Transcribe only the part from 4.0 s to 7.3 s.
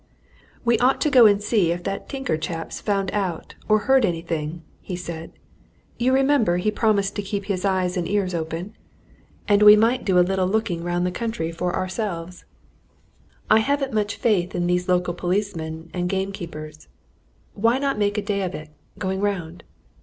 anything," he said. "You remember he promised to